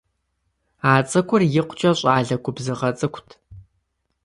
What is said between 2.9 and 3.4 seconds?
цӀыкӀут.